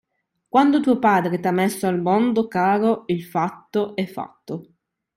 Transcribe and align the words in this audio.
Quando 0.51 0.79
tuo 0.79 0.97
padre 0.97 1.39
t'ha 1.39 1.51
messo 1.51 1.85
al 1.85 2.01
mondo, 2.01 2.47
caro, 2.47 3.03
il 3.05 3.23
fatto 3.23 3.95
è 3.95 4.07
fatto. 4.07 4.69